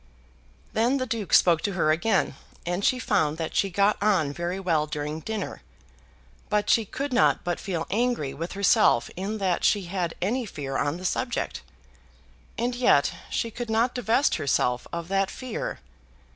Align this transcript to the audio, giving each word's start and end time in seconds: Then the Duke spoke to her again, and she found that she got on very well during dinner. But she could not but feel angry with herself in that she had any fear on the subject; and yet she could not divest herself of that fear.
Then 0.73 0.97
the 0.97 1.05
Duke 1.05 1.31
spoke 1.31 1.61
to 1.61 1.73
her 1.73 1.91
again, 1.91 2.33
and 2.65 2.83
she 2.83 2.97
found 2.97 3.37
that 3.37 3.53
she 3.55 3.69
got 3.69 4.01
on 4.01 4.33
very 4.33 4.59
well 4.59 4.87
during 4.87 5.19
dinner. 5.19 5.61
But 6.49 6.71
she 6.71 6.85
could 6.85 7.13
not 7.13 7.43
but 7.43 7.59
feel 7.59 7.85
angry 7.91 8.33
with 8.33 8.53
herself 8.53 9.11
in 9.15 9.37
that 9.37 9.63
she 9.63 9.83
had 9.83 10.15
any 10.19 10.47
fear 10.47 10.75
on 10.75 10.97
the 10.97 11.05
subject; 11.05 11.61
and 12.57 12.73
yet 12.73 13.13
she 13.29 13.51
could 13.51 13.69
not 13.69 13.93
divest 13.93 14.37
herself 14.37 14.87
of 14.91 15.07
that 15.09 15.29
fear. 15.29 15.81